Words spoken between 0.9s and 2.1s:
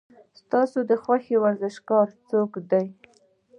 خوښې ورزشکار